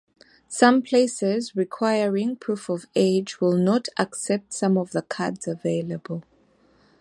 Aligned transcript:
Some 0.49 0.81
places 0.81 1.55
requiring 1.55 2.35
proof 2.35 2.69
of 2.69 2.87
age 2.95 3.39
will 3.39 3.55
not 3.55 3.87
accept 3.99 4.51
some 4.51 4.75
of 4.75 4.93
the 4.93 5.03
cards 5.03 5.47
available. 5.47 6.23